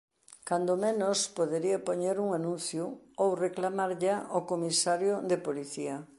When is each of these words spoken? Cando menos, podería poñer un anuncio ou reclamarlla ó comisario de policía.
Cando 0.49 0.73
menos, 0.85 1.17
podería 1.39 1.83
poñer 1.87 2.15
un 2.25 2.29
anuncio 2.39 2.83
ou 3.23 3.29
reclamarlla 3.45 4.15
ó 4.37 4.39
comisario 4.51 5.13
de 5.29 5.37
policía. 5.47 5.95